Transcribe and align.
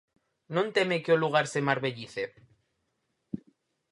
Non 0.55 0.67
teme 0.75 1.01
que 1.03 1.15
o 1.15 1.21
lugar 1.23 1.45
se 1.53 1.65
marbellice. 1.67 2.23